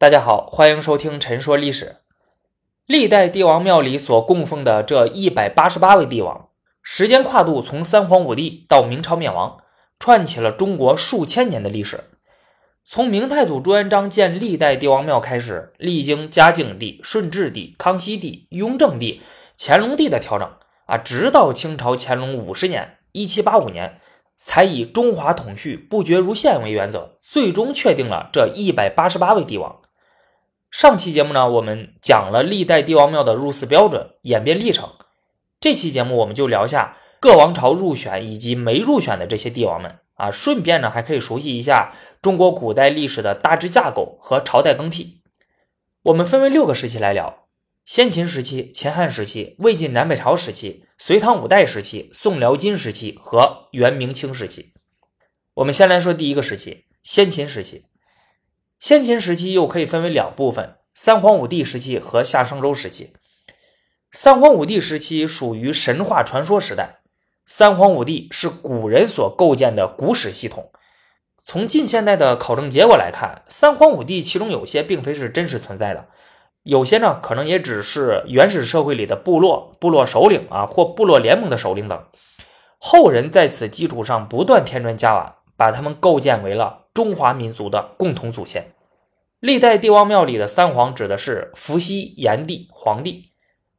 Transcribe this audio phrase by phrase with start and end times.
[0.00, 1.84] 大家好，欢迎收听《陈说历史》。
[2.86, 6.48] 历代帝王庙里所供奉的这一百八十八位帝王，
[6.82, 9.58] 时间跨度从三皇五帝到明朝灭亡，
[9.98, 12.04] 串起了中国数千年的历史。
[12.82, 19.20] 从明太祖朱元璋建历代帝王庙开始，历经嘉靖帝、顺治帝、康熙帝、雍正帝、
[19.58, 20.50] 乾隆帝的调整
[20.86, 24.00] 啊，直到清朝乾隆五十年（一七八五年）。
[24.42, 29.82] 才以中华统序不绝如线为原则，最终确定了这一百八十八位帝王。
[30.70, 34.88] 上期节目呢，我们讲了历代帝王庙的入祀标准、演变历程。
[35.58, 41.92] 这期节目我们就聊下各王朝入选以及没入选的这些帝王们啊，顺便呢还可以熟悉一下
[42.22, 45.20] 中国古代历史的大致架构和朝代更替。
[46.04, 47.48] 我们分为六个时期来聊。
[47.84, 54.72] 先秦时期、秦汉时期、魏晋南北朝时期、隋唐五代时期、宋辽金时期和元明清时期。
[55.54, 57.86] 我们先来说第一个时期——先秦时期。
[58.80, 63.12] 先秦时期又可以分为两部分：三皇五帝时期和夏商周时期。
[64.10, 67.00] 三皇五帝时期属于神话传说时代。
[67.44, 70.72] 三皇五帝是古人所构建的古史系统。
[71.44, 76.06] 从近现代的考证结果来看，三皇五帝其中有些并非是真实存在的。
[76.62, 82.02] 有些呢，可能也只是原始社会里的部落、部落首领啊，或部落联盟的首领等。
[82.78, 88.72] 后人在此基础上不断添砖加瓦，把他们构建为了中华民族的共同祖先。
[89.38, 93.30] 历代帝王庙里的三皇指的是伏羲、炎帝、黄帝；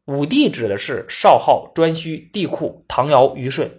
[0.06, 3.70] 五帝指的是少昊、颛顼、帝喾、唐尧、虞舜。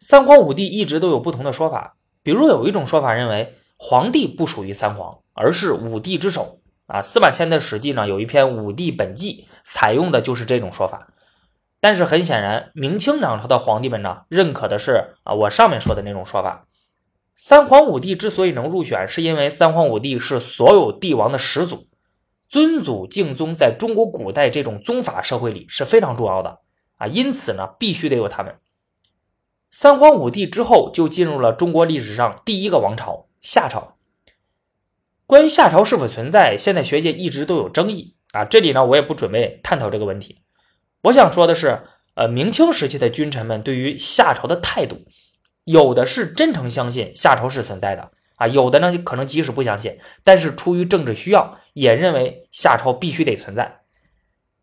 [0.00, 6.60] 三皇五帝一直都有不同的说法，比如有一种说法认为黄帝不属于三皇，而是五帝之首。
[6.86, 11.08] 啊，司马迁的《史记》呢有一篇《五帝本纪》，采用的就是这种说法。
[11.80, 16.67] 但是很显然，明清两朝的皇帝们呢认可的是啊我上面说的那种说法。
[17.40, 21.86] 三皇五帝之所以能入选，是因为三皇五帝是所有帝王的始祖，
[22.48, 26.58] 尊祖敬宗在中国古代这种宗法社会里是非常重要的
[26.96, 28.56] 啊，因此呢必须得有他们。
[29.70, 33.96] 三皇五帝之后，就进入了中国历史上第一个王朝夏朝。
[35.24, 38.44] 关于夏朝是否存在，现在学界一直都有争议啊。
[38.44, 40.40] 这里呢，我也不准备探讨这个问题。
[41.02, 41.82] 我想说的是，
[42.14, 45.04] 呃，明清时期的君臣们对于夏朝的态度，
[45.68, 53.80] 有的是真诚相信夏朝是存在的啊，有的呢可能即使不相信，但是出于政治需要，也认为夏朝必须得存在。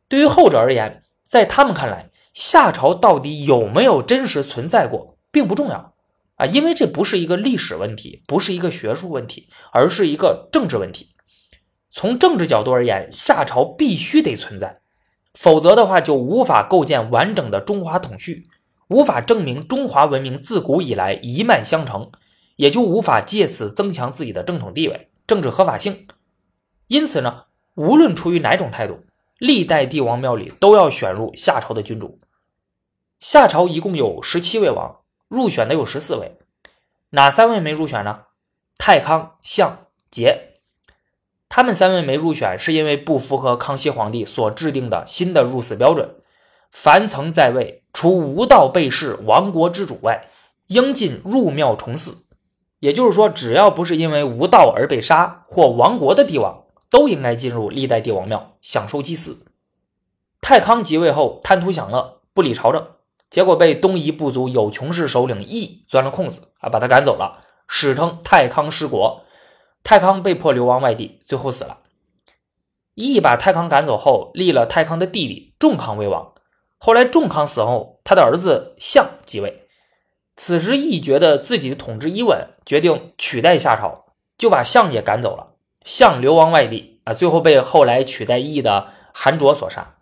[0.08, 5.94] 对于后者而言，在他们看来，夏朝到底有没有真实存在过，并不重要。
[6.38, 11.14] 啊，因为这不是一个历史问题，不是一个学术问题，而是一个政治问题。
[11.92, 14.80] 从政治角度而言，夏朝必须得存在，
[15.34, 18.48] 否则的话就无法构建完整的中华统序，
[18.88, 22.12] 无法证明中华文明自古以来一脉相承，
[22.56, 26.08] 也就无法借此增强自己的正统地位、政治合法性。
[26.88, 29.06] 因此呢，无论出于哪种态度，
[29.40, 32.20] 历代帝王庙里都要选入夏朝的君主。
[33.20, 35.02] 夏朝一共有十七位王。
[35.28, 36.38] 入选的有十四位，
[37.10, 38.26] 哪三位没入选呢？
[38.78, 40.38] 太康、相、桀，
[41.50, 46.18] 他们三位没入选，是因为不符合康熙皇帝所制定的新的入祀标准。
[46.78, 50.28] 凡曾在位，除无道被弑亡国之主外，
[50.68, 52.26] 应进入庙重祀。
[52.80, 59.46] 也就是说，只要不是因为无道而被杀或亡国的帝王，都应该进入历代帝王庙享受祭祀。
[60.42, 62.86] 太康即位后，贪图享乐，不理朝政。
[63.30, 69.22] 结果被东夷部族有穷氏首领羿钻了空子啊，把他赶走了，史称太康失国。
[69.82, 71.80] 太康被迫流亡外地，最后死了。
[72.96, 76.34] 羿把太康赶走后，立了太康的弟弟仲康为王。
[76.86, 79.68] 后来仲康死后，他的儿子相继位。
[80.36, 85.54] 此时羿觉得自己的统治一稳，决定取代夏朝，就把相也赶走了。
[85.84, 89.96] 相流亡外地啊，最后被后来取代羿的韩卓所杀。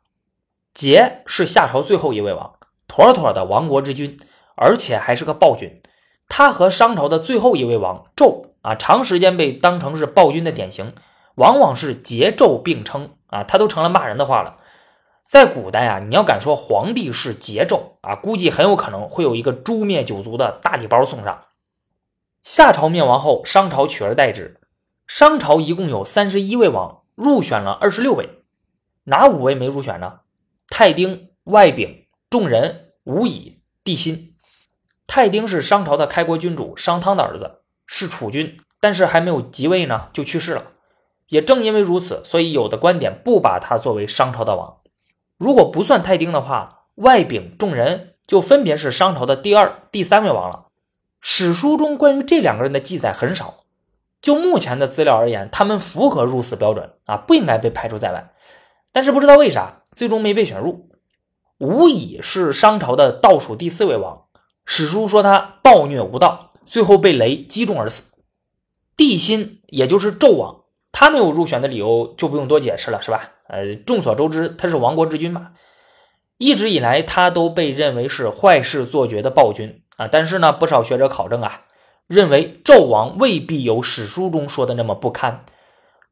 [0.75, 2.55] 桀是夏朝最后一位王。
[2.85, 4.19] 妥妥的亡国之君，
[4.57, 5.81] 而且还是个暴君。
[6.27, 10.93] 他和商朝的最后一位王纣啊，长时间被当成是暴君的典型，
[11.35, 14.57] 往往是桀纣并称啊，他都成了骂人的话了。
[15.23, 21.41] 在古代啊，你要敢说皇帝是桀纣啊，估计很有可能会有一个诛灭九族的大礼包送上。
[22.43, 24.59] 夏朝灭亡后，商朝取而代之。
[25.07, 28.43] 商朝一共有三十一位王，入选了二十六位，
[29.05, 30.19] 哪五位没入选呢？
[30.67, 32.81] 太丁、外丙、仲仁。
[33.05, 34.33] 吴乙、帝辛，
[35.07, 40.67] 太丁是商朝的开国君主商汤的儿子，是储君，但是还没有即位呢就去世了。
[41.27, 44.77] 也正因为如此，所以有的观点不把他作为商朝的王。
[45.37, 50.67] 如果不算太丁的话，外丙、仲人就分别是商朝的第二、第三位王了。
[51.19, 53.63] 史书中关于这两个人的记载很少，
[54.21, 58.33] 就目前的资料而言，他们符合入祀标准啊，不应该被排除在外。
[58.91, 60.89] 但是不知道为啥，最终没被选入。
[61.59, 64.25] 吴乙是商朝的倒数第四位王，
[64.65, 68.13] 史书说他暴虐无道，最后被雷击中而死。
[68.95, 70.62] 帝辛，也就是纣王，
[70.93, 73.31] 他没有入选的理由就不用多解释了，是吧？
[73.47, 75.49] 呃，众所周知，他是亡国之君嘛，
[76.37, 80.07] 一直以来他都被认为是坏事做绝的暴君啊。
[80.07, 81.63] 但是呢，不少学者考证啊，
[82.05, 85.43] 认为纣王未必有史书中说的那么不堪。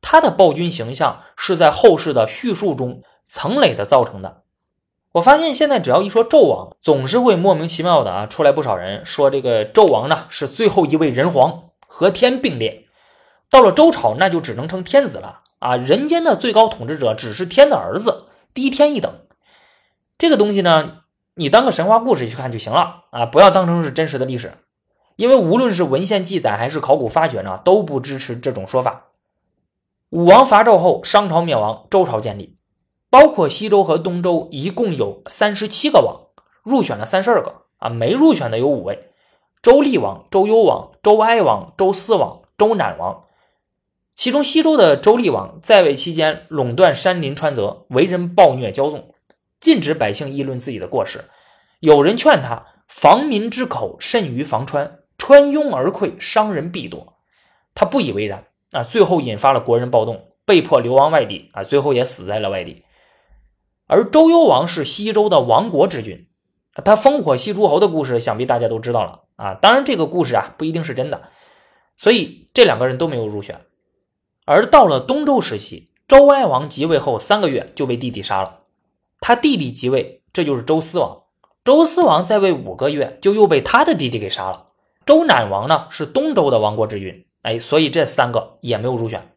[0.01, 4.41] 他的暴君形象是在后世的叙述中层累的造成的。
[5.13, 12.80] 我发现现在只要一说纣王，总是会莫名其妙的啊出来不少人说这个纣王呢是最后一位人皇，和天并列。
[13.51, 15.75] 到了周朝，那就只能称天子了啊！
[15.75, 19.13] 人间的最高统治者只是天的儿子，低天一等。
[20.17, 20.99] 这个东西呢，
[21.35, 24.53] 你当个神话故事去看就行了啊，不要当成是真实的历史，
[25.17, 29.07] 因为无论是文献记载还是考古发掘呢，都不支持这种说法。
[30.11, 32.55] 武王伐纣后，商朝灭亡，周朝建立，
[33.09, 36.29] 包括西周和东周，一共有三十七个王，
[36.63, 39.11] 入选了三十二个啊，没入选的有五位：
[39.61, 43.25] 周厉王、周幽王、周哀王、周思王、周赧王。
[44.15, 49.13] 其中西周的周厉王在位期间，垄断山林川泽，为人暴虐骄纵，
[49.59, 51.25] 禁止百姓议论自己的过失。
[51.79, 57.15] 有人劝他防民之口甚于防川，川拥而溃，伤人必多，
[57.73, 58.45] 他不以为然。
[58.73, 62.83] 啊，最后引发了国人暴动，被迫流亡外地啊，最后也死在了外地。
[63.87, 66.27] 而周幽王是西周的亡国之君，
[66.85, 69.55] 他烽火戏诸侯的故事，想必大家都知道了啊。
[69.55, 71.23] 当然，这个故事啊不一定是真的，
[71.97, 73.59] 所以这两个人都没有入选。
[74.45, 78.59] 而到了东周时期，周哀王即位后三个月就被弟弟杀了，
[79.19, 81.23] 他弟弟即位，这就是周思王。
[81.63, 84.65] 周思王在位五个月，就又被他的弟弟给杀了。
[85.05, 87.25] 周赧王呢，是东周的亡国之君。
[87.43, 89.33] 哎，所以这三个也没有入选。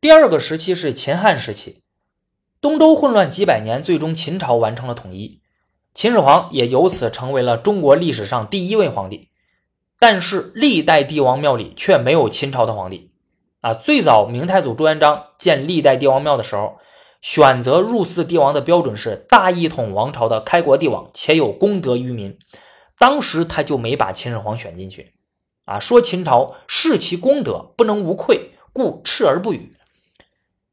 [0.00, 1.82] 第二个时期是秦汉时期，
[2.60, 5.40] 东周混乱几百年，最终秦朝完成了统一，
[5.94, 9.28] 秦始皇也由此成为了中国历史上第一位皇帝。
[9.98, 13.10] 但是历代帝王庙里却没有秦朝的皇帝
[13.62, 13.72] 啊！
[13.72, 16.78] 最早明太祖朱元璋建历代帝王庙的时候，
[17.20, 22.36] 选择入祀帝王的标准是大一统王朝的开国帝王，且有功德于民。
[22.98, 25.14] 当时他就没把秦始皇选进去。
[25.64, 29.76] 啊，说秦朝视其功德不能无愧，故斥而不语。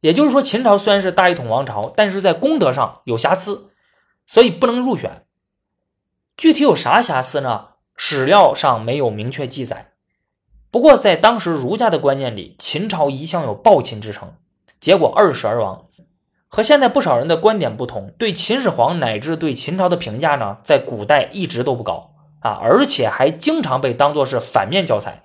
[0.02, 3.70] 也就是说，秦朝虽然是大一统王朝，但是在功德上有瑕疵，
[4.26, 5.26] 所以不能入选。
[6.36, 7.68] 具体有啥瑕疵呢？
[7.96, 9.89] 史料上没有明确记载。
[10.72, 14.34] 不过在当时儒家的观念里，秦朝一向有暴秦之称，
[14.80, 15.86] 结果二世而亡。
[16.48, 22.12] 和现在不少人的观点不同，对秦始皇乃至对秦朝的评价呢，在古代一直都不高。
[22.42, 25.24] 啊，而且还经常被当作是反面教材，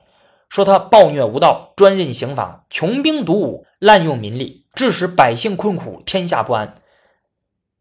[0.48, 6.74] 说他暴虐无道，专任刑罚，穷兵黩武，滥用民力，致使百姓困苦，天下不安。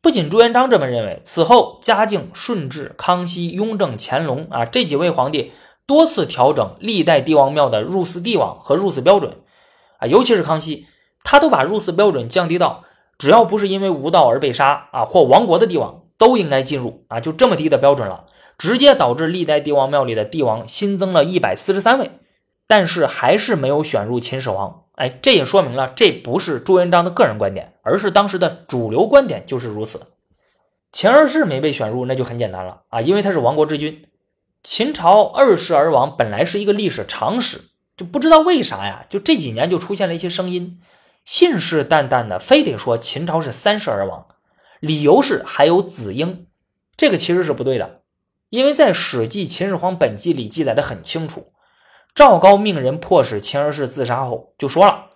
[0.01, 5.51] 不仅朱元璋这么认为，此后嘉靖、顺治、康熙、雍正、乾隆啊这几位皇帝
[5.85, 9.38] 多次调整历代帝王庙的入祀帝王和入祀标准
[10.00, 10.88] 啊，尤其是康熙，
[11.24, 12.83] 他都把入祀标准降低到
[13.18, 18.25] 只要不是因为无道而被杀啊或亡国的帝王都应该进入啊，就这么低的标准了。
[18.57, 22.12] 直接导致历代帝王庙里的帝王新增了一百四十三位，
[22.68, 24.83] 但是还是没有选入秦始皇。
[24.94, 30.02] 哎，这也说明了这不是朱元璋的个人观点，而是当时的主流观点就是如此。
[30.92, 34.06] 秦二世没被选入，那就很简单了啊，因为他是亡国之君。
[34.64, 37.66] 秦朝二世而亡本来是一个历史常识，
[37.98, 40.80] 就不知道为啥呀，就这几年就出现了一些声音，
[41.26, 44.26] 信誓旦旦的非得说秦朝是三世而亡，
[44.80, 46.48] 理由是还有子婴，
[46.96, 48.02] 这个其实是不对的。
[48.50, 51.48] 因为在《史记·秦始皇本纪》里记载的很清楚，
[52.16, 55.10] 赵高命人迫使秦二世自杀后，就说了：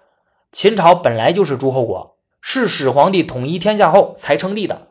[0.52, 4.90] 秦朝本来就是诸侯国，是始皇帝统一天下后才称帝的。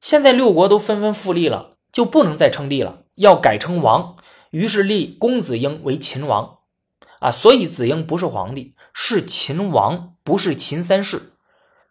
[0.00, 4.16] 现在六国都纷纷复立了，就不能再称帝了，要改称王。
[4.50, 6.58] 于是立公子婴为秦王。
[7.20, 11.32] 啊，所以子婴不是皇帝，是秦王，不是秦三世。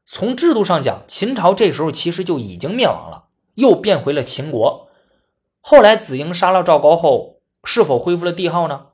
[0.05, 4.89] 从制度上讲，秦朝这时候其实就已经灭亡了，又变回了秦国。
[5.59, 8.87] 后来子婴杀了赵高后，是否恢复了帝号呢？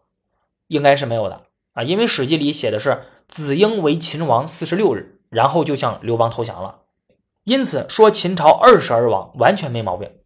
[0.67, 6.81] 应该是没有的啊，因为《史记》里写的是子婴为秦王四十六日，然后就向刘邦投降了。
[7.43, 10.18] 因此说秦朝二世而亡完全没毛病。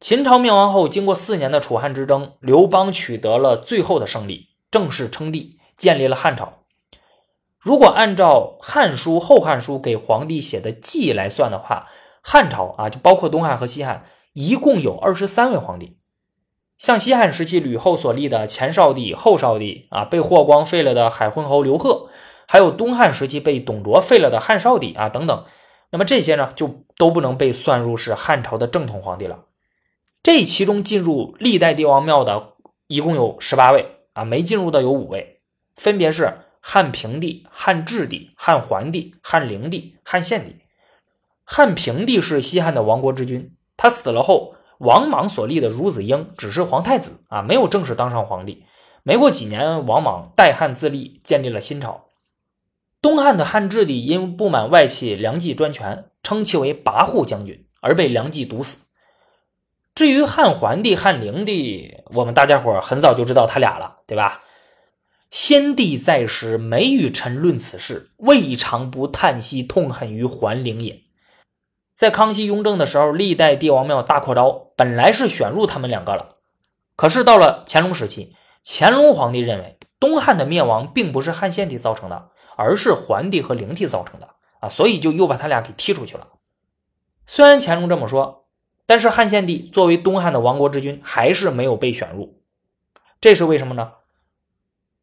[0.00, 6.64] 秦朝灭亡后，经过四年的楚汉之争，刘邦取得了最后的胜利，正式称帝，建立了汉朝。
[7.58, 11.86] 如果按照《汉书》《后汉书》给皇帝写的记来算的话，
[12.22, 14.06] 汉朝啊，就包括东汉和西汉。
[14.32, 15.98] 一共有二十三位皇帝，
[16.78, 22.08] 像西汉时期吕后所立的前少帝、后少帝啊，被霍光废了的海昏侯刘贺，
[22.48, 25.44] 还有东汉时期被董卓废了的汉少帝啊等等，
[25.90, 29.40] 那么这些呢就都不能被算入是汉朝的正统皇帝了。
[30.22, 32.54] 这其中进入历代帝王庙的
[32.88, 35.40] 一共有十八位啊，没进入的有五位，
[35.76, 40.56] 分别是汉平帝、汉质帝、汉桓帝、汉灵帝、汉献帝。
[41.44, 44.54] 汉平帝是西汉的亡国之君，他死了后。
[44.78, 48.64] 王莽所立的孺子婴只是皇太子啊，没有正式当上皇帝。
[49.02, 52.06] 没过几年，王莽代汉自立，建立了新朝。
[53.02, 58.78] 东汉的汉质帝因不满外戚梁冀专权，称其为跋扈将军，而被梁冀毒死。
[59.94, 64.40] 至于汉桓帝、汉灵帝，我们大家伙很早就知道他俩了，对吧？
[65.30, 71.02] 先帝在时，每与臣论此事，未尝不叹息痛恨于桓灵也。
[71.92, 76.32] 在康熙、雍正的时候，历代帝王庙大扩招，本来是选入他们两个了。
[76.96, 84.30] 可是到了乾隆时期，乾隆皇帝认为东汉的灭亡并不是汉献帝造成的，而是桓帝和灵帝造成的
[84.60, 86.26] 啊，所以就又把他俩给踢出去了。
[87.26, 88.42] 虽然乾隆这么说，
[88.90, 92.42] 但是汉献帝作为东汉的亡国之君，还是没有被选入。
[93.20, 93.88] 这是为什么呢？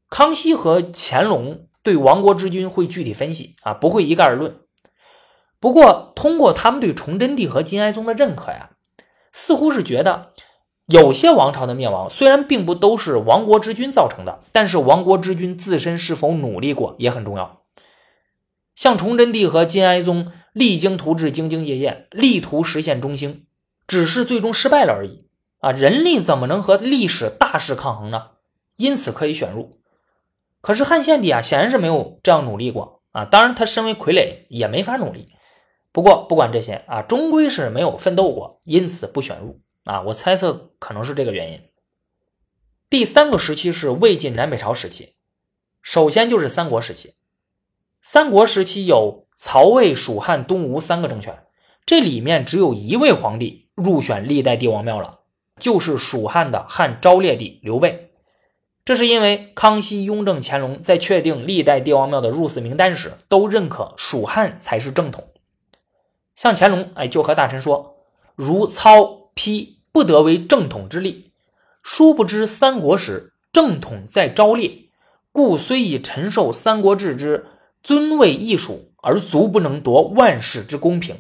[0.10, 4.60] 康熙和乾隆对亡国之君会具体分析啊，不会一概而论。
[5.62, 8.72] 不过，通过他们对崇祯帝和金哀宗的认可呀，
[9.32, 10.34] 似乎是觉得
[10.88, 17.62] 有些王朝的灭亡虽然并不都是亡国之君造成的，但是亡国之君自身是否努力过也很重要。
[18.76, 23.46] 像崇祯帝和金哀宗励精图治、兢兢业业，力图实现中兴，
[23.88, 25.30] 只是最终失败了而已
[25.60, 25.72] 啊！
[25.72, 28.32] 人力怎么能和历史大势抗衡呢？
[28.76, 29.72] 因此可以选入。
[30.62, 33.24] 可是汉献帝啊，显然是没有这样努力过啊！
[33.24, 35.28] 当然，他身为傀儡也没法努力。
[35.94, 40.02] 不过不管这些啊，终归是没有奋斗过，因此不选入啊。
[40.02, 41.62] 我猜测可能是这个原因。
[42.90, 45.16] 第三个时期是魏晋南北朝时期，
[45.82, 47.16] 首先就是三国时期。
[48.02, 51.46] 三国时期有曹魏、蜀汉、东吴三个政权，
[51.86, 55.20] 这里面只有一位皇帝入选历代帝王庙了，
[55.60, 58.12] 就是蜀汉的汉昭烈帝刘备。
[58.84, 65.28] 这是因为康熙、雍正、乾隆在确定历代帝王庙的入祀名单时，都认可蜀汉才是正统。
[66.36, 67.98] 像乾隆，哎，就和大臣说
[68.34, 71.32] ：“如操丕不得为正统之力。”
[71.84, 74.90] 殊不知三国时正统在昭烈，
[75.32, 77.46] 故虽以臣受三国志之
[77.84, 81.18] 尊位艺术，而足不能夺万世之公平。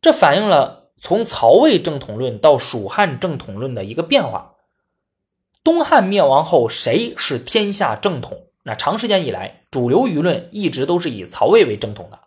[0.00, 4.56] 这反映了从曹魏正统论到蜀汉正统论的一个变化。
[5.64, 8.46] 东汉灭亡后，谁是天下正统？
[8.62, 12.20] 那长时间以来，主流舆论一直都是以曹魏为正统的。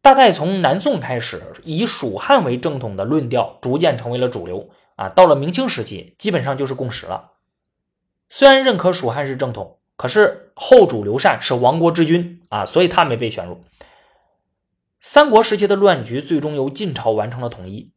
[0.00, 5.08] 大概从南宋开始，以蜀汉为正统的论调逐渐成为了主流啊。
[5.08, 7.32] 到了明清时期，基本上就是共识了。
[8.28, 13.60] 虽然认可蜀汉是正统，可是后主刘禅是亡国之君啊，所以他没被选入。
[15.00, 17.90] 三国时期的乱局最终由晋朝完成了统一。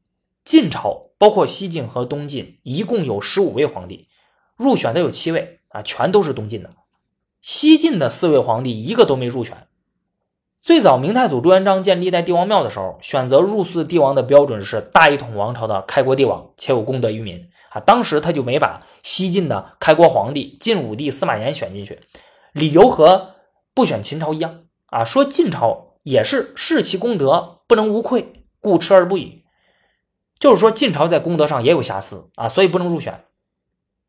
[0.46, 4.08] 晋朝包括西晋和东晋，一共有十五位皇帝，
[4.56, 6.72] 入选的有七位啊，全都是东晋的。
[7.42, 9.68] 西晋的四位皇帝一个都没入选。
[10.62, 17.82] 最早明太祖朱元璋建历代帝王庙的时候，选择入祀帝王的标准是大一统王朝的开国帝王，且有功德于民啊。
[17.82, 22.00] 当时他就没把西晋的开国皇帝晋武帝司马炎选进去，
[22.54, 23.32] 理由和
[23.74, 29.44] 不选秦朝一样啊，说晋朝也是视其功德不能无愧，故斥而不已。
[30.40, 33.26] 就是说晋朝在功德上也有瑕疵啊，所以不能入选。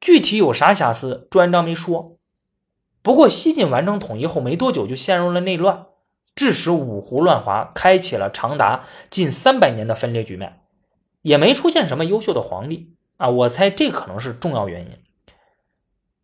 [0.00, 2.18] 具体有啥瑕疵，朱元璋没说。
[3.02, 5.86] 不过西晋完成统一后没多久就陷入了内乱。
[6.36, 10.60] 致使五胡乱华，开启了长达近三百年的分裂局面，
[11.22, 13.28] 也没出现什么优秀的皇帝啊！
[13.28, 14.98] 我猜这可能是重要原因。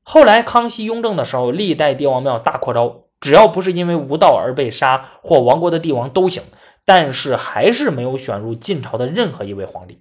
[0.03, 6.43] 后来康熙、雍正的时候，历代帝王庙大扩招，只要不是因为无道而被杀或亡国的帝王都行，
[6.85, 10.01] 但是还是没有选入晋朝的任何一位皇帝。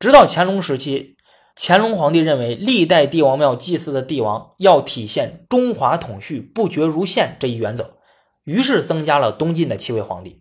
[0.00, 1.16] 直到乾隆时期，
[1.56, 7.98] 乾隆皇帝认为历代帝王庙祭祀的帝王要体现中华统序不绝如线这一原则。
[8.42, 10.40] 于是增加了东晋的七位皇帝。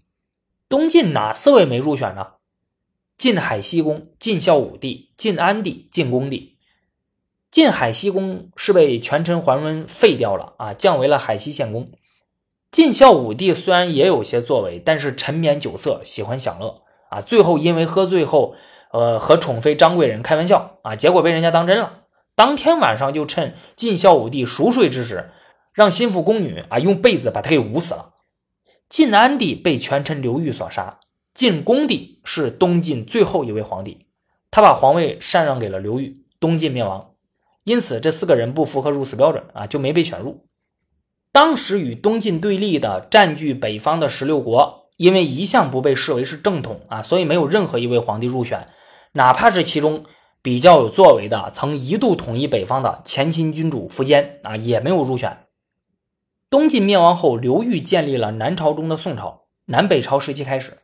[0.68, 2.26] 东晋哪四位没入选呢？
[3.16, 6.53] 晋海西公、晋孝武帝、晋安帝、晋恭帝。
[7.54, 11.88] 晋海西公是被权臣桓温废掉了啊，降为了海西县公。
[12.72, 16.82] 晋孝武帝虽然也有些作为，但是沉湎酒色，喜欢享乐
[17.12, 17.22] 啊。
[17.22, 18.56] 最后因为喝醉后，
[18.92, 22.00] 呃，和宠妃张贵人开玩笑啊，结果被人家当真了。
[22.34, 25.30] 当天晚上就趁晋孝武帝熟睡之时。
[25.74, 28.14] 让心腹宫女啊用被子把他给捂死了。
[28.90, 31.00] 晋安帝被权臣刘裕所杀。
[31.34, 34.06] 晋恭帝是东晋最后一位皇帝，
[34.50, 37.13] 他把皇位禅让给了刘裕，东晋灭亡，
[37.64, 40.48] 因此这四个人不符合入死标准啊，就没被选入。
[41.32, 48.68] 当时与东晋对立的占据北方的十六国，因为一向不被视为是正统啊，所以没有任何一位皇帝入选，
[49.14, 50.04] 哪怕是其中
[50.42, 55.46] 比较有作为的，曾一度统一北方的前秦君主苻坚啊，也没有入选。
[56.50, 60.78] 东晋灭亡后，刘裕建立了南朝中的宋朝，南北朝时期开始，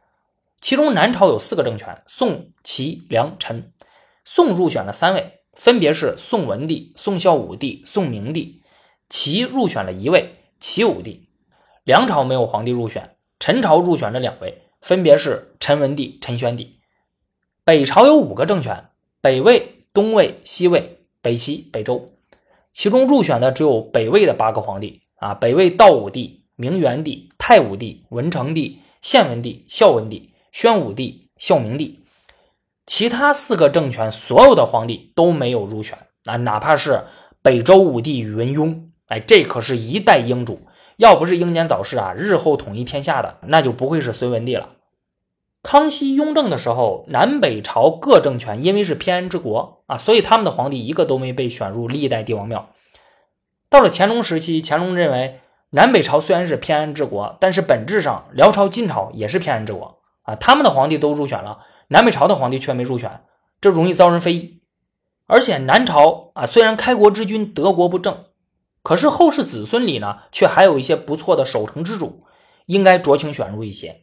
[0.61, 3.71] 其中南朝有四个政权：宋、齐、梁、陈。
[4.25, 8.61] 宋入选了三位，分别是宋文帝、宋孝武帝、宋明帝；
[9.09, 10.31] 齐入选了一位。
[10.59, 11.23] 齐武帝，
[11.85, 16.79] 梁朝没有皇帝入选，陈朝入选了两位，分别是陈文帝、陈宣帝。
[17.63, 18.89] 北朝有五个政权：
[19.21, 22.05] 北魏、东魏、西魏、北齐、北周。
[22.73, 31.98] 其中入选的只有北魏的八个皇帝啊，北魏道武帝、明元帝、太武帝、文成帝、献文帝、孝文帝、宣武帝、孝明帝。
[32.89, 37.03] 其他四个政权所有的皇帝都没有入选啊，哪怕是
[37.43, 38.85] 北周武帝宇文邕。
[39.09, 40.61] 哎，这可是一代英主，
[40.97, 44.69] 要不是英年早逝啊，日后统一天下的那就不会是隋文帝了。
[45.61, 52.69] 康熙、雍正的时候，南北朝各政权因为是偏安之国啊，所以他们的皇帝一个都没被选入历代帝王庙。
[53.69, 63.21] 到了乾隆时期，乾隆认为南北朝虽然是偏安之国，但是本质上辽朝、金朝也是偏安之国啊，他们的皇帝都入选了，南北朝的皇帝却没入选，
[63.61, 64.61] 这容易遭人非议。
[65.27, 68.25] 而且南朝啊，虽然开国之君德国不正。
[68.81, 72.21] 可是后世子孙里呢，却还有一些不错的守成之主，
[72.65, 74.01] 应该酌情选入一些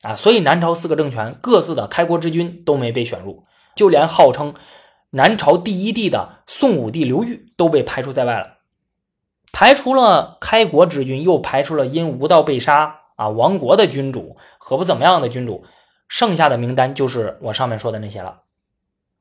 [0.00, 0.16] 啊。
[0.16, 3.42] 所以南朝四个政权各自的开国之君都没被选入，
[3.76, 4.54] 就连号称
[5.10, 8.56] 南朝第一帝的宋武帝刘裕都被排除在外了。
[9.52, 15.64] 排除了开国之君，又排除了因无道被杀啊亡国的君主和不怎么样的君主，
[16.08, 18.42] 剩下的名单就是我上面说的那些了。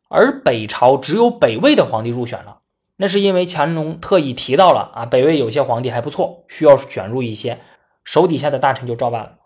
[0.08, 2.60] 而北朝只有北魏的皇帝入选了。
[2.98, 7.60] 那是因为乾隆特意提到了啊，北魏有些皇帝还不错，需要选入一些，
[8.06, 9.40] 手底下的大臣就照办了。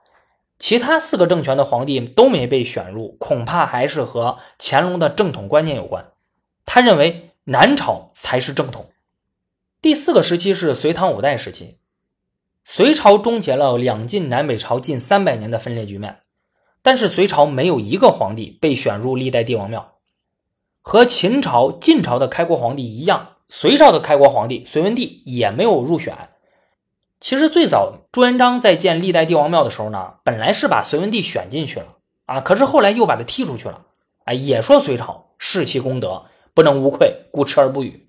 [0.60, 6.12] 其他四个政权的皇帝都没被选入，恐怕还是和乾隆的正统观念有关。
[6.66, 8.92] 他认为南朝才是正统。
[9.82, 11.78] 第四个时期是隋唐五代时期，
[12.64, 16.18] 隋朝终结了两晋南北朝近三百年的分裂局面，
[16.82, 19.96] 但是隋朝没有一个皇帝被选入历代帝王庙，
[20.82, 23.36] 和秦朝、晋朝的开国皇帝一样。
[23.48, 26.16] 隋朝的开国皇帝隋文帝也没有入选。
[27.20, 31.88] 其实最早朱元璋在建历代帝王庙的时候呢，本来是把隋文帝选进去了
[32.26, 33.86] 啊，可是后来又把他踢出去了。
[34.26, 38.08] 啊，也说隋朝视其功德，不能无愧，故斥而不语。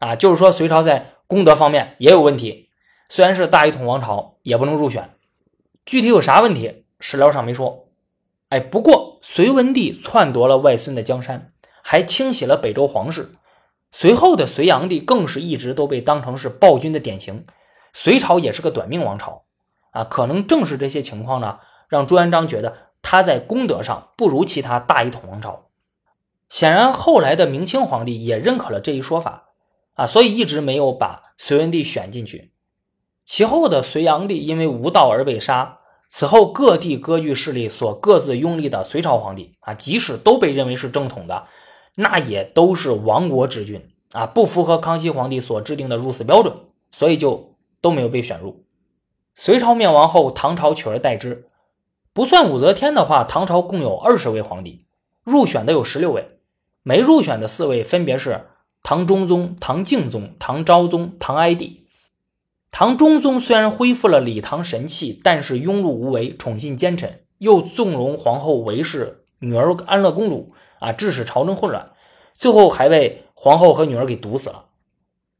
[0.00, 2.68] 啊，就是说隋朝在功德方面也有问题，
[3.08, 5.10] 虽然是大一统王朝，也不能入选。
[5.86, 7.86] 具体有啥问题，史料上没说。
[8.50, 11.48] 哎，不过隋文帝篡夺了外孙的江山，
[11.82, 13.30] 还清洗了北周皇室。
[13.92, 17.44] 随后的隋炀帝更是一直都被当成是暴君的典型，
[17.92, 19.44] 隋朝也是个短命王朝
[19.90, 21.58] 啊，可能正是这些情况呢，
[21.88, 25.66] 让朱元璋觉得他在功德上不如其他大一统王朝。
[26.48, 29.48] 显然，后来的明清皇帝也认可了这一说法
[29.94, 32.50] 啊，所以一直没有把隋文帝选进去。
[33.24, 35.78] 其后的隋炀帝因为无道而被杀，
[36.10, 41.44] 此后各地割据势力所各自拥立的隋朝皇帝啊，即使都被认为是正统的。
[41.96, 46.54] 那也都是亡国之君啊，不符合康熙皇帝所制定的入祀标准，
[46.90, 48.64] 所以就都没有被选入。
[49.34, 51.46] 隋朝灭亡后，唐朝取而代之。
[52.12, 54.84] 不算武则天的话，唐朝共有二十位皇帝，
[55.22, 56.38] 入选的有十六位，
[56.82, 58.48] 没入选的四位分别是
[58.82, 61.79] 唐中宗、唐敬宗、唐昭宗、唐哀帝。
[62.70, 70.48] 唐中宗虽然恢复了李唐神器，但是庸碌无为，宠信奸臣，又纵容皇后韦氏女儿安乐公主。
[70.80, 71.92] 啊，致使朝政混乱，
[72.32, 74.68] 最后还被皇后和女儿给毒死了。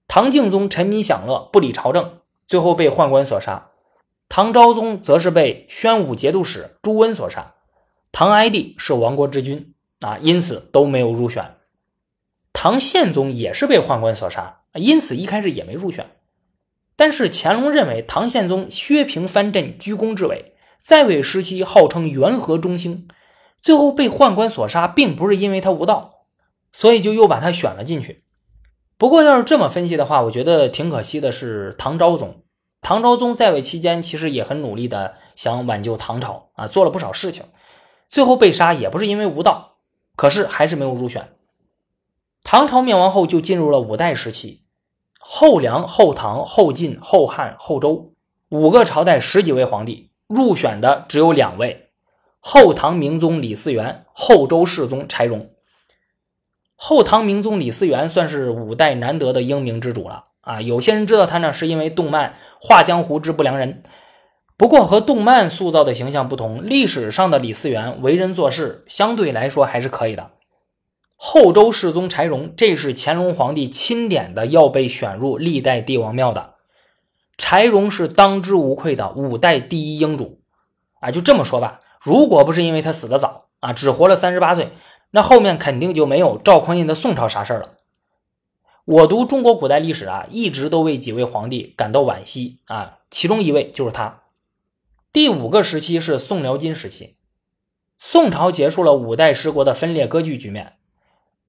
[0.06, 2.10] 唐敬宗沉迷享乐，不理朝政，
[2.46, 3.70] 最后被宦官所杀。
[4.28, 7.54] 唐昭宗则是被宣武节度使朱温所杀。
[8.12, 11.54] 唐哀帝是亡国之君啊，因此都没有入选。
[12.52, 16.06] 唐宪宗也是被宦官所杀，因此一开始也没入选。
[17.00, 23.08] 但是乾隆认为唐宪宗削平藩镇，居功至伟，在位时期号称元和中兴。
[23.62, 26.26] 最后被宦官所杀，并不是因为他无道，
[26.72, 28.18] 所以就又把他选了进去。
[28.98, 32.42] 不过，要是这么分析的话，我觉得挺可惜的是唐昭宗。
[32.82, 37.46] 唐昭宗在位期间，其实也很努力的想挽救唐朝啊，做了不少事情。
[38.08, 39.78] 最后被杀也不是因为无道，
[40.16, 41.30] 可是还是没有入选。
[42.44, 44.60] 唐朝灭亡后，就进入了五代时期，
[45.32, 48.06] 后梁、后唐、后晋、后汉、后周
[48.48, 51.90] 五个朝代十几位皇帝，入选的只有两位。
[52.40, 55.48] 后唐明宗李嗣源，后周世宗柴荣。
[56.74, 60.60] 后唐明宗李嗣源算是五代难得的英明之主了啊！
[60.60, 63.80] 有些人知道他呢，是因为动漫《画江湖之不良人》。
[64.56, 70.32] 不过和动漫塑造的形象不同，历史上的李嗣源为人做事相对来说还是可以的。
[71.22, 76.54] 后周世宗柴荣，这是乾隆皇帝钦点的，要被选入历代帝王庙的。
[77.36, 80.40] 柴荣是当之无愧的五代第一英主
[81.00, 81.10] 啊！
[81.10, 84.72] 就这么说吧，如果不是因为他死得早啊，只活了三十八岁，
[85.10, 87.74] 那后面肯定就没有赵匡胤的宋朝啥事了。
[88.86, 94.22] 我读中国古代历史啊，一直都为几位皇帝感到惋惜啊，其中一位就是他。
[95.12, 97.16] 第五个时期是宋辽金时期，
[97.98, 100.78] 宋朝结束了五代十国的分裂割据局面，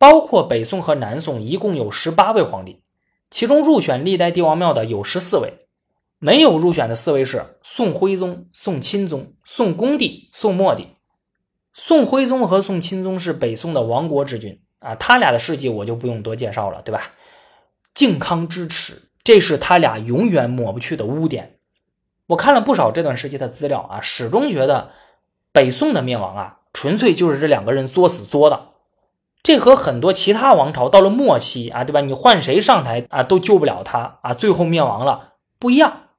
[0.01, 2.81] 包括北宋和南宋，一共有十八位皇帝，
[3.29, 5.59] 其中入选历代帝王庙的有十四位，
[6.17, 10.87] 没有入选的四位是宋徽宗、宋钦宗、宋恭帝、宋末帝。
[11.71, 17.11] 宋徽宗和宋钦宗是北宋的亡国之君啊，他俩的事迹我就不用多介绍了，对吧？
[17.93, 21.59] 靖康之耻，这是他俩永远抹不去的污点。
[22.25, 24.89] 我看了不少这段时期的资料啊，始终觉得
[25.51, 28.70] 北宋的灭亡啊，纯粹就是这两个人作死作的。
[29.43, 32.01] 这和很多其他王朝到了末期啊，对吧？
[32.01, 36.09] 你换谁上台啊，都救不了他啊，最后灭亡了不一样。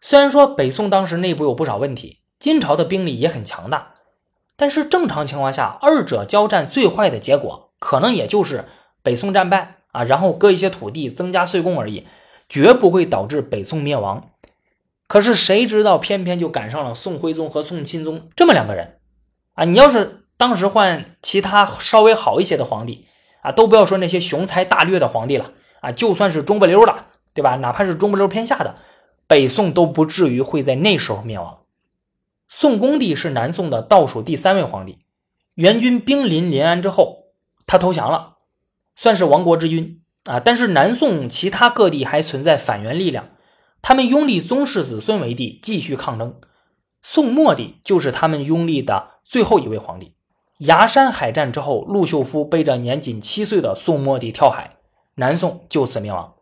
[0.00, 3.94] 虽然说北宋当时内部有不少问题，金朝的兵力也很强大，
[4.56, 8.64] 但是正常情况下，二者交战最坏的结果，可能也就是
[9.02, 12.06] 北宋战败啊，然后割一些土地，增加岁贡而已，
[12.48, 14.30] 绝不会导致北宋灭亡。
[15.06, 18.98] 可是谁知道，偏偏就赶上了宋徽宗和宋钦宗这么两个人，
[19.54, 19.64] 啊！
[19.64, 23.06] 你要是当时换其他稍微好一些的皇帝，
[23.42, 27.56] 啊，都不要说那些雄才大略的皇帝了，啊，就算是中不溜的，对吧？
[27.56, 28.76] 哪怕是中不溜偏下的，
[29.26, 31.58] 北宋都不至于会在那时候灭亡。
[32.48, 34.98] 宋恭帝是南宋的倒数第三位皇帝，
[35.54, 37.26] 元军兵临临安之后，
[37.66, 38.36] 他投降了，
[38.94, 40.40] 算是亡国之君啊！
[40.40, 43.28] 但是南宋其他各地还存在反元力量。
[43.82, 46.40] 他们拥立宗室子孙为帝，继续抗争。
[47.02, 50.14] 宋末帝就是他们拥立的最后一位皇帝。
[50.58, 54.76] 崖山海战之后，陆秀夫背着年仅七岁的宋末帝跳海，
[55.14, 56.34] 南宋就此灭亡。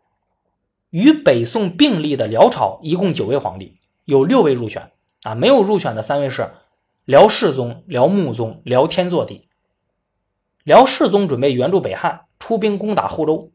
[0.89, 3.75] 与北宋并立的辽朝一共九位皇帝，
[4.05, 6.49] 有六位入选啊，没有入选的三位是
[7.05, 9.43] 辽世宗、辽穆宗、辽天祚帝。
[10.63, 13.51] 辽世宗准备援助北汉，出兵攻打后周，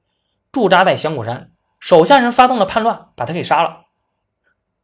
[0.53, 1.51] 驻扎在响谷山。
[1.81, 3.87] 手下人发动了叛乱，把他给杀了。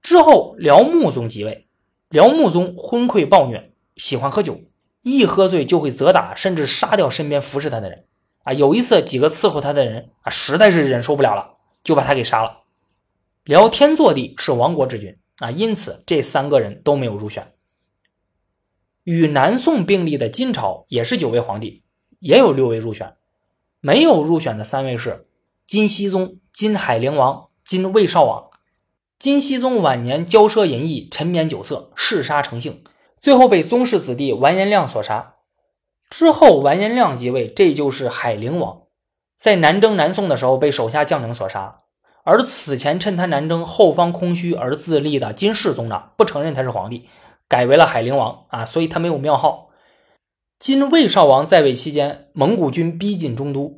[0.02, 1.68] 之后，辽穆宗即位。
[2.08, 4.60] 辽穆宗昏聩暴虐，喜欢喝酒，
[5.02, 8.04] 一喝醉就会责打甚至杀掉身边服侍他的人。
[8.44, 12.62] 啊，有一次几个伺候他的人啊，实在是忍受不了了，就把他给杀了。
[13.44, 17.52] 辽天祚帝是亡国之君啊，因此这三个人都没有入选。
[19.04, 21.82] 与南宋并立的金朝也是九位皇帝，
[22.20, 23.16] 也有六位入选，
[23.80, 25.22] 没有入选的三位是
[25.66, 26.38] 金熙宗。
[26.50, 28.50] 金海陵王、金魏少王，
[29.16, 32.82] 金熙宗晚年骄奢淫逸，沉湎酒色，嗜杀成性，
[33.20, 35.34] 最后被宗室子弟完颜亮所杀。
[36.10, 38.82] 之后完颜亮即位，这就是海陵王，
[39.36, 41.70] 在南征南宋的时候被手下将领所杀。
[42.24, 47.08] 而此前趁他南征后方空虚而自立的金世宗呢，不承认他是皇帝，
[47.48, 49.70] 改为了海陵王啊，所以他没有庙号。
[50.58, 53.76] 金魏少王在位期间，蒙古军逼近中都。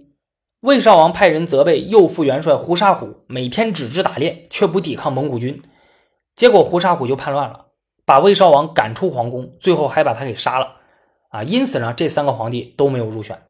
[0.60, 5.62] 魏少王派人责备右副元帅胡沙虎，每天只知打猎，却不抵抗蒙古军。
[6.34, 7.66] 结果胡沙虎就叛乱了，
[8.10, 10.78] 把魏少王赶出皇宫，最后还把他给杀了。
[11.28, 13.40] 啊，因此呢，这三个皇帝都没有入选。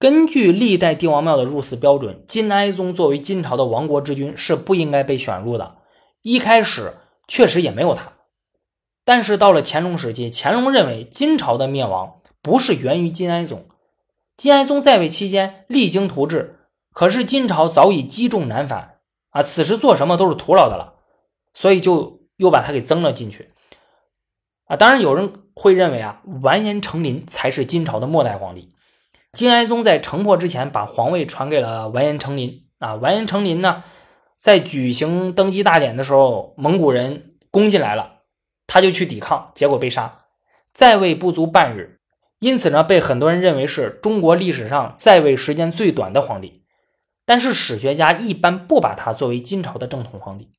[0.00, 5.76] 根据历代帝王庙的入祀标准，金哀宗作为金朝的亡国之君是不应该被选入的。
[6.22, 6.94] 一开始
[7.28, 8.14] 确实也没有他，
[9.04, 13.66] 但是到了乾隆时期，乾隆认为金朝的灭亡不是源于金哀宗。
[14.36, 16.58] 金哀宗在位期间励精图治，
[16.92, 18.96] 可是金朝早已积重难返
[19.30, 19.40] 啊！
[19.40, 20.94] 此时做什么都是徒劳的了，
[21.52, 23.48] 所以就又把他给增了进去
[24.66, 24.76] 啊！
[24.76, 28.68] 当然有人会认为啊，完颜成林才是金朝的末代皇帝。
[29.32, 32.94] 金哀宗在城破之前，把皇位传给了完颜成林啊。
[32.94, 33.82] 完颜成林呢，
[34.36, 38.22] 在举行登基大典的时候，蒙古人攻进来了，
[38.66, 40.18] 他就去抵抗，结果被杀，
[40.72, 42.00] 在位不足半日。
[42.40, 46.64] 因此呢，被很多人认为是中国历史上在位时间最短的皇帝，
[47.24, 50.50] 但是史学家一般不把他作为金朝的正统皇帝，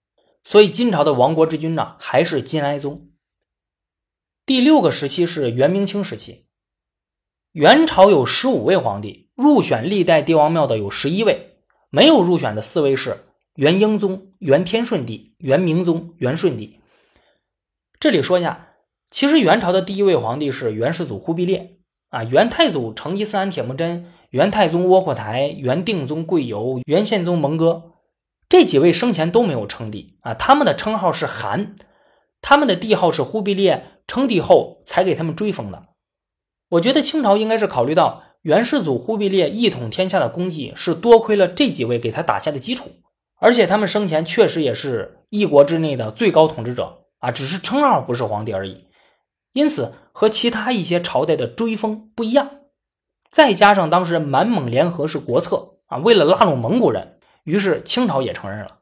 [0.46, 3.10] 所以金朝的亡国之君呢还是金哀宗。
[4.46, 6.46] 第六个时期是元明清时期，
[7.52, 11.58] 元朝有十五位皇帝，入选历代帝王庙的有十一位，
[11.90, 16.80] 没有入选的四位是元英宗、元天顺帝、元明宗、元顺帝。
[18.00, 18.74] 这里说一下。
[19.12, 21.78] 其实元朝的第一位皇帝是元世祖忽必烈
[22.10, 27.95] 啊，元太祖成吉思汗铁木真、元太宗窝阔台、元定宗贵由、元宪宗蒙哥
[28.48, 31.76] 这几位生前都没有称帝啊，他们的称号是汗，
[32.42, 35.84] 他们的帝号是忽必烈称帝后才给他们追封的。
[36.70, 42.90] 我觉得清朝应该是考虑到元世祖忽必烈一统天下的功绩是多亏了这几位给他打下的基础，
[43.40, 48.86] 而且他们生前确实也是一国之内的最高统治者啊，只是称号不是皇帝而已。
[49.54, 52.50] 因此，和其他一些朝代的追封不一样。
[53.30, 57.15] 再加上当时满蒙联合是国策啊，为了拉拢蒙古人，
[57.46, 58.80] 于是清朝也承认了。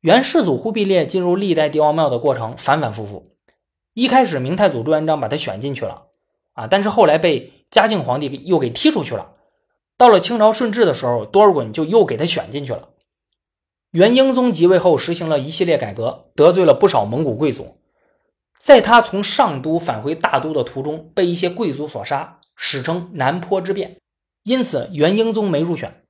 [0.00, 3.24] 元世祖忽必烈进入历代帝王庙的过程反反复复。
[3.92, 6.06] 一开始，明太祖朱元璋把他选进去了
[6.52, 9.32] 啊，但是后来被嘉靖皇帝又给踢出去了。
[9.98, 12.90] 到了清朝顺治的时候，多尔衮就又给他选进去了。
[13.90, 17.74] 元英宗即位后，实行了一系列改革，得罪了不少蒙古贵族。
[18.58, 23.96] 在他从上都返回大都的途中，被一些贵族所杀，史称南坡之变。
[24.44, 26.04] 因此，元英宗没入选。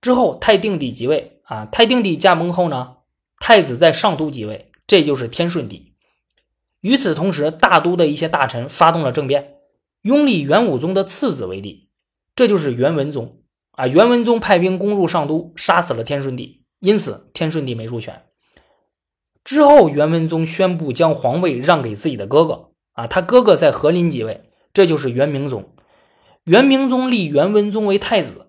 [0.00, 2.92] 之后，太定帝即位，啊，太定帝驾崩后呢，
[3.38, 5.94] 太子在上都即位，这就是天顺帝。
[6.80, 9.56] 与此同时，大都的一些大臣发动了政变，
[10.02, 11.88] 拥立元武宗的次子为帝，
[12.36, 13.42] 这就是元文宗。
[13.72, 18.22] 啊，元文宗派兵攻入上都，杀死了天顺帝，因此天顺帝没入选。
[19.44, 25.72] 之后，元文宗宣布将皇位让给自己的哥哥啊，他哥哥在和林即位，这就是元明宗。
[26.44, 28.47] 元明宗立元文宗为太子。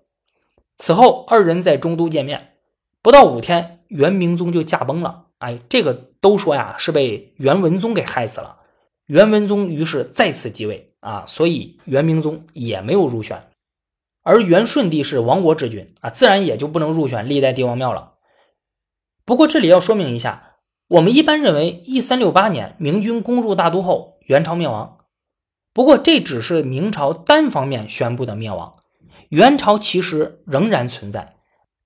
[0.80, 2.54] 此后，二人在中都见面，
[3.02, 5.26] 不到五天，元明宗就驾崩了。
[5.36, 8.60] 哎，这个都说呀是被元文宗给害死了。
[9.04, 13.50] 元文宗于是再次继位啊，所以元明宗也没有入选。
[14.22, 18.14] 而元顺帝是亡国之君啊，自然也就不能入选历代帝王庙了。
[19.26, 20.56] 不过这里要说明一下。
[20.88, 24.96] 我们一般认为，一三六八年明军攻入大都后，元朝灭亡。
[25.74, 28.76] 不过，这只是明朝单方面宣布的灭亡，
[29.30, 31.36] 元朝其实仍然存在，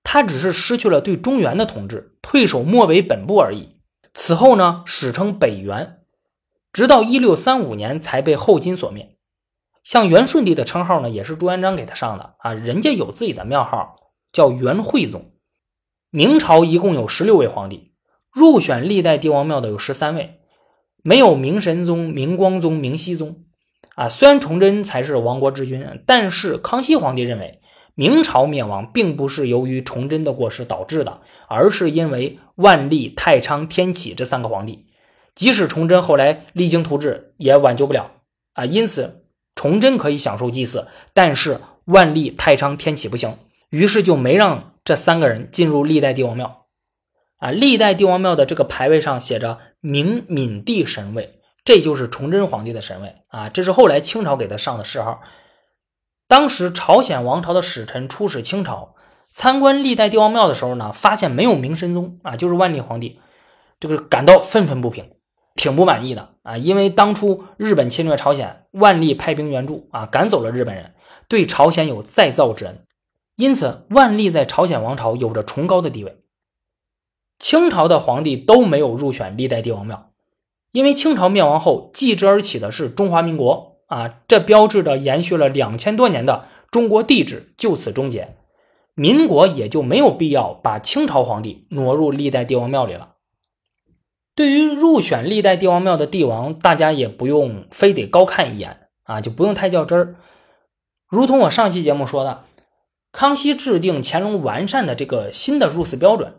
[0.03, 3.75] 它只是失去了对中原的统治，退守漠北本部而已。
[4.15, 5.99] 此后呢，史称北元，
[6.73, 9.11] 直到一六三五年才被后金所灭。
[9.83, 13.95] 像元顺帝的称号呢，也是朱元璋给他上的啊，人家有自己的庙号，
[14.33, 15.23] 叫元惠宗。
[16.09, 17.93] 明朝一共有十六位皇帝。
[18.33, 20.41] 入选历代帝王庙的有十三位，
[21.03, 23.44] 没有明神宗、明光宗、明熹宗。
[23.95, 27.61] 啊，虽然崇祯才是亡国之君，但是康熙皇帝认为
[27.95, 34.87] 明朝灭亡并不是由于崇祯的过失导致的，而是因为万历、太昌、天启这三个皇帝。
[35.35, 38.11] 即使崇祯后来励精图治，也挽救不了。
[38.55, 43.37] 啊，因此崇祯可以享受祭祀，但是万历、太昌、天启不行，
[43.71, 46.67] 于是就没让这三个人进入历代帝王庙。
[47.39, 51.31] 啊，历代帝王庙的这个牌位上写着明敏帝神位，
[51.65, 53.49] 这就是崇祯皇帝的神位啊。
[53.49, 55.23] 这是后来清朝给他上的谥号。
[56.29, 58.95] 当时朝鲜王朝的使臣出使清朝，
[59.29, 63.21] 参观历代帝王庙的时候呢，发现没有明神宗啊，就是万历皇帝，
[63.81, 65.11] 这个感到愤愤不平，
[65.55, 66.57] 挺不满意的啊。
[66.57, 70.95] 因为当初日本侵略朝鲜，万历派兵援助啊，赶走了日本人，
[71.29, 72.87] 对朝鲜有再造之恩，
[73.37, 76.19] 因此万历在朝鲜王朝有着崇高的地位。
[77.39, 80.09] 清朝的皇帝都没有入选历代帝王庙，
[80.75, 88.35] 因为清朝灭亡后继之而起的是中华民国啊，这标志着延续了两千多年的中国帝制就此终结，
[88.97, 93.11] 民国也就没有必要把清朝皇帝挪入历代帝王庙里了。
[94.35, 100.17] 对于入选历代帝王庙的帝王，大家也不用非得高看一眼啊，就不用太较真儿。
[101.07, 102.43] 如同我上期节目说的，
[103.13, 106.35] 康熙制定乾隆完善的这个新的入祀标准。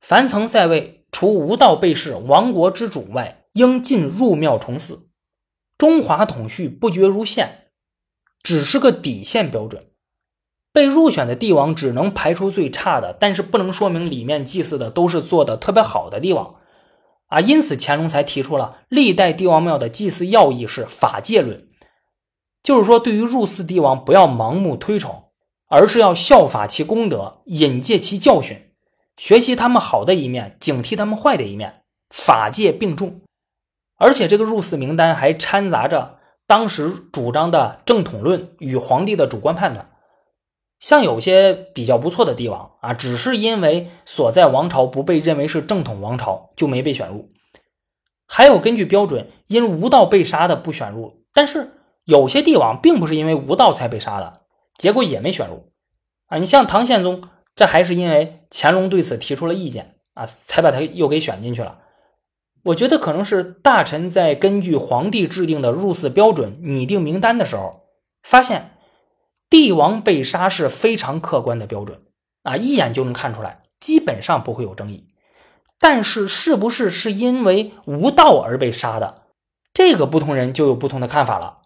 [0.00, 5.06] 凡曾在位，除无道被弑亡国之主外，应尽入庙重祀。
[5.76, 7.70] 中华统序不绝如线，
[8.42, 9.82] 只是个底线标准。
[10.72, 16.56] 被入选的帝王只能排除最差的，但是不能说明里面祭祀的都是做的特别好的帝王
[17.26, 17.40] 啊。
[17.40, 21.68] 因此，乾隆才提出了历代帝王庙的祭祀要义是法界论，
[22.62, 25.30] 就是说，对于入祀帝王不要盲目推崇，
[25.68, 28.72] 而是要效法其功德，引介其教训。
[29.16, 33.20] 学习他们好的一面，警惕他们坏的一面，法界并重。
[33.96, 39.90] 而且这个入祀名单还掺杂着当时主张的正统论与皇帝的主观判断。
[40.78, 47.28] 像有些比较不错的帝王啊，只是因为所在王朝不被认为是正统王朝，就没被选入。
[48.26, 51.72] 还有根据标准因无道被杀的不选入，但是
[52.04, 54.32] 有些帝王并不是因为无道才被杀的，
[54.76, 55.68] 结果也没选入。
[56.26, 57.22] 啊，你像唐宪宗。
[57.56, 61.78] 这还是因为乾隆对此提出了意见啊，才把他又给选进去了。
[62.64, 67.88] 我觉得可能是大臣在根据皇帝制定的入寺标准拟定名单的时候，
[68.22, 68.76] 发现
[69.50, 72.00] 帝王被杀是非常客观的标准
[72.42, 75.06] 啊，一眼就能看出来，基本上不会有争议。
[75.78, 79.26] 但是，是不是是因为无道而被杀的？
[79.74, 81.56] 这个不同人就有不同的看法了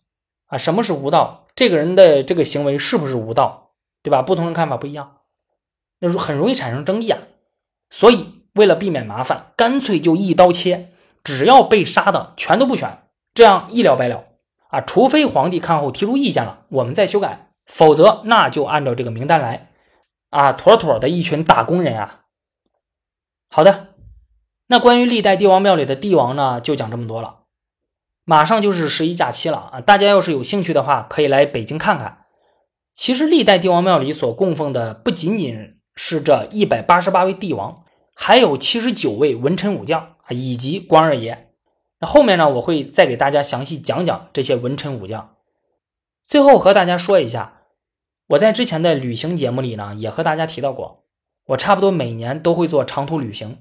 [0.47, 0.59] 啊！
[0.59, 1.47] 什么是无道？
[1.55, 3.73] 这个人的这个行为是不是无道？
[4.03, 4.23] 对吧？
[4.23, 5.19] 不同人看法不一样，
[6.01, 7.21] 那很容易产生争议啊。
[7.91, 10.91] 所以，为了避免麻烦，干脆就一刀切，
[11.25, 14.25] 只要被杀的全都不选，这样一了百了
[14.69, 14.83] 啊！
[14.83, 19.71] 除非皇帝看后提出意见了，我们再修改，否则那就按照这个名单来
[20.31, 20.53] 啊！
[20.53, 22.25] 妥妥的一群打工人啊！
[23.49, 23.95] 好的。
[24.67, 27.37] 那关于历代帝王庙里的帝王呢，就讲这么多了。
[28.25, 32.27] 马上就是十一假期了啊，大家要是有兴趣的话，可以来北京看看。
[32.93, 37.85] 其实历代帝王庙里所供奉的不仅仅是这一百八十八位帝王，
[38.21, 41.53] 还有七十九位文臣武将啊，以及关二爷。
[42.01, 45.37] 那后面呢，我会再给大家详细讲讲这些文臣武将。
[46.25, 47.63] 最后和大家说一下，
[48.27, 50.97] 我在之前的旅行节目里呢，也和大家提到过，
[51.47, 53.57] 我差不多每年都会做长途旅行。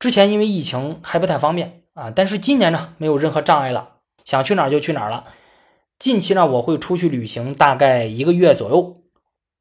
[0.00, 5.24] 之前因为疫情还不太方便啊，但是今年呢没有任何障碍了，想去哪儿就去哪儿了。
[6.00, 8.92] 近期呢我会出去旅行，大概一个月左右。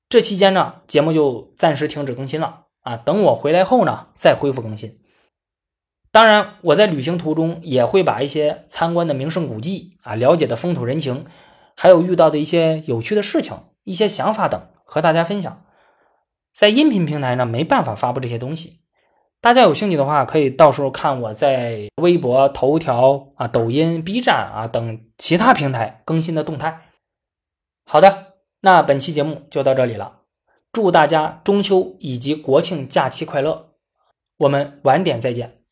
[0.09, 4.95] 这期间呢节目就暂时停止更新了啊，等我回来后呢再恢复更新。
[6.11, 11.25] 当然我在旅行途中也会把一些参观的名胜古迹啊、了解的风土人情，
[11.75, 15.65] 还有遇到的一些有趣的事情、一些想法等和大家分享。
[16.53, 18.81] 在音频平台呢没办法发布这些东西。
[19.41, 26.81] 大家有兴趣的话，可以到时候看我在微博、头条啊、抖音、B 站啊等其他平台更新的动态。
[27.85, 30.19] 好的，那本期节目就到这里了，
[30.73, 33.69] 祝大家中秋以及国庆假期快乐，
[34.37, 35.62] 我们晚点再见。